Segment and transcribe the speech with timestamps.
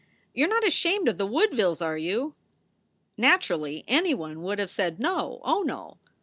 [0.33, 2.33] You re not ashamed of the Woodvilles, are you?"
[3.17, 5.41] Naturally, anyone would have said, "No!
[5.43, 5.99] Oh, no!"